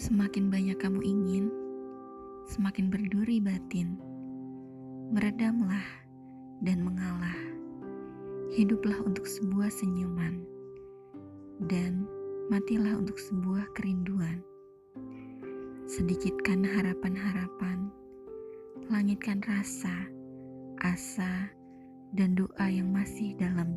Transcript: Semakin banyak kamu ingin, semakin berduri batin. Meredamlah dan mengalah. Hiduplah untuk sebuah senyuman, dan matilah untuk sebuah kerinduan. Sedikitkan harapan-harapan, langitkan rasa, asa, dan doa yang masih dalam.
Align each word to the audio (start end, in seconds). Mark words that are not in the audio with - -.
Semakin 0.00 0.48
banyak 0.48 0.80
kamu 0.80 1.04
ingin, 1.04 1.52
semakin 2.48 2.88
berduri 2.88 3.36
batin. 3.36 4.00
Meredamlah 5.12 5.84
dan 6.64 6.80
mengalah. 6.80 7.36
Hiduplah 8.56 8.96
untuk 9.04 9.28
sebuah 9.28 9.68
senyuman, 9.68 10.40
dan 11.68 12.08
matilah 12.48 12.96
untuk 12.96 13.20
sebuah 13.20 13.68
kerinduan. 13.76 14.40
Sedikitkan 15.84 16.64
harapan-harapan, 16.64 17.92
langitkan 18.88 19.44
rasa, 19.44 20.08
asa, 20.80 21.52
dan 22.16 22.40
doa 22.40 22.72
yang 22.72 22.88
masih 22.88 23.36
dalam. 23.36 23.69